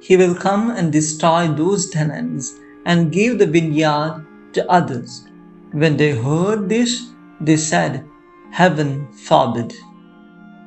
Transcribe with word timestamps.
he 0.00 0.16
will 0.16 0.34
come 0.34 0.70
and 0.70 0.92
destroy 0.92 1.48
those 1.48 1.90
tenants 1.90 2.54
and 2.84 3.12
give 3.12 3.38
the 3.38 3.46
vineyard 3.46 4.24
to 4.52 4.70
others. 4.70 5.24
When 5.72 5.96
they 5.96 6.12
heard 6.12 6.68
this, 6.68 7.10
they 7.40 7.56
said, 7.56 8.08
Heaven 8.50 9.12
forbid. 9.12 9.74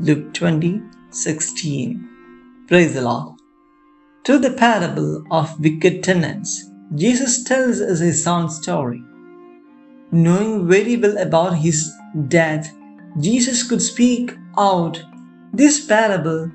Luke 0.00 0.32
20 0.34 0.82
16. 1.10 2.66
Praise 2.68 2.94
the 2.94 3.02
Lord. 3.02 3.38
To 4.24 4.38
the 4.38 4.50
parable 4.50 5.24
of 5.30 5.58
wicked 5.60 6.02
tenants, 6.02 6.70
Jesus 6.94 7.44
tells 7.44 7.80
us 7.80 8.00
his 8.00 8.26
own 8.26 8.50
story. 8.50 9.02
Knowing 10.10 10.68
very 10.68 10.96
well 10.96 11.16
about 11.18 11.58
his 11.58 11.92
death, 12.28 12.72
Jesus 13.20 13.62
could 13.62 13.82
speak 13.82 14.34
out 14.58 15.02
this 15.52 15.84
parable, 15.86 16.50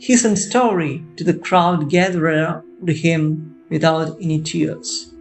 his 0.00 0.24
own 0.24 0.34
story, 0.34 1.04
to 1.16 1.24
the 1.24 1.34
crowd 1.34 1.90
gathered 1.90 2.22
around 2.22 2.88
him 2.88 3.54
without 3.68 4.16
any 4.18 4.40
tears. 4.40 5.14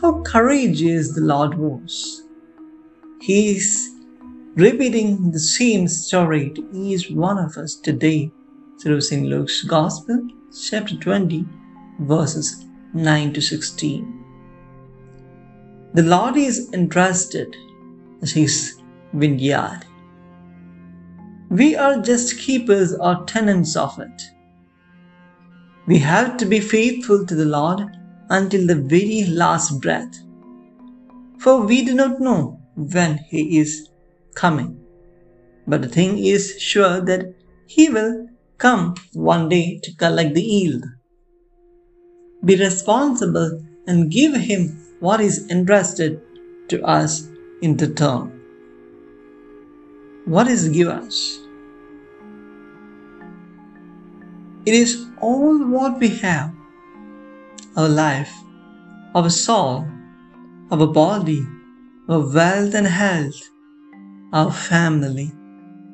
How 0.00 0.20
courageous 0.22 1.14
the 1.14 1.20
Lord 1.20 1.54
was! 1.56 2.24
He 3.20 3.56
is 3.56 3.94
repeating 4.56 5.30
the 5.30 5.38
same 5.38 5.86
story 5.86 6.50
to 6.50 6.68
each 6.72 7.08
one 7.10 7.38
of 7.38 7.56
us 7.56 7.76
today 7.76 8.32
through 8.82 9.00
St. 9.00 9.24
Luke's 9.24 9.62
Gospel, 9.62 10.26
chapter 10.68 10.96
20, 10.96 11.46
verses 12.00 12.66
9 12.94 13.32
to 13.32 13.40
16. 13.40 14.24
The 15.94 16.02
Lord 16.02 16.36
is 16.36 16.68
entrusted 16.72 17.56
as 18.22 18.32
His 18.32 18.74
vineyard. 19.12 19.87
We 21.50 21.76
are 21.76 22.02
just 22.02 22.38
keepers 22.38 22.94
or 22.94 23.24
tenants 23.24 23.74
of 23.74 23.98
it. 23.98 24.22
We 25.86 25.98
have 26.00 26.36
to 26.38 26.44
be 26.44 26.60
faithful 26.60 27.24
to 27.24 27.34
the 27.34 27.46
Lord 27.46 27.80
until 28.28 28.66
the 28.66 28.74
very 28.74 29.24
last 29.24 29.80
breath, 29.80 30.14
for 31.38 31.62
we 31.62 31.82
do 31.86 31.94
not 31.94 32.20
know 32.20 32.60
when 32.76 33.16
He 33.16 33.58
is 33.58 33.88
coming. 34.34 34.78
But 35.66 35.80
the 35.80 35.88
thing 35.88 36.18
is 36.18 36.60
sure 36.60 37.00
that 37.00 37.34
He 37.66 37.88
will 37.88 38.28
come 38.58 38.96
one 39.14 39.48
day 39.48 39.80
to 39.84 39.96
collect 39.96 40.34
the 40.34 40.42
yield. 40.42 40.84
Be 42.44 42.56
responsible 42.56 43.64
and 43.86 44.10
give 44.10 44.36
Him 44.36 44.84
what 45.00 45.22
is 45.22 45.48
entrusted 45.48 46.20
to 46.68 46.82
us 46.82 47.26
in 47.62 47.78
return. 47.78 48.37
What 50.28 50.46
is 50.46 50.68
given 50.68 50.92
us? 50.92 51.40
It 54.66 54.74
is 54.74 55.06
all 55.22 55.56
what 55.66 55.98
we 55.98 56.10
have 56.18 56.52
our 57.74 57.88
life, 57.88 58.30
our 59.14 59.30
soul, 59.30 59.86
our 60.70 60.86
body, 60.86 61.46
our 62.10 62.20
wealth 62.20 62.74
and 62.74 62.86
health, 62.86 63.40
our 64.34 64.52
family, 64.52 65.32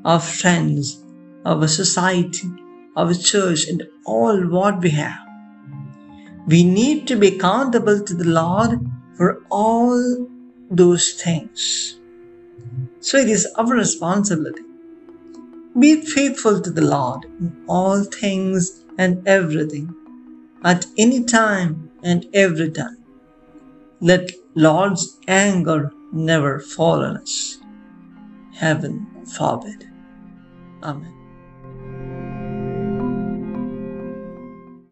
our 0.05 0.19
friends, 0.19 1.01
our 1.45 1.69
society, 1.69 2.51
our 2.97 3.15
church, 3.15 3.69
and 3.69 3.85
all 4.05 4.37
what 4.49 4.81
we 4.81 4.91
have. 4.91 5.29
We 6.49 6.65
need 6.65 7.07
to 7.07 7.15
be 7.15 7.37
accountable 7.37 8.01
to 8.03 8.15
the 8.15 8.31
Lord 8.43 8.81
for 9.17 9.45
all 9.49 10.27
those 10.73 11.13
things. 11.13 12.01
So 13.05 13.19
it 13.19 13.29
is 13.29 13.47
our 13.59 13.67
responsibility. 13.67 14.63
Be 15.79 16.01
faithful 16.01 16.63
to 16.63 16.71
the 16.71 16.81
Lord 16.81 17.27
in 17.39 17.65
all 17.69 18.03
things 18.03 18.83
and 18.97 19.29
everything, 19.29 19.95
at 20.65 20.87
any 20.97 21.23
time 21.23 21.91
and 22.03 22.25
every 22.33 22.71
time. 22.71 22.97
Let 24.01 24.33
Lord's 24.55 25.19
anger 25.29 25.93
never 26.13 26.61
fall 26.61 27.05
on 27.05 27.19
us. 27.19 27.59
Heaven 28.55 29.07
forbid. 29.37 29.87
Amen. 30.83 31.13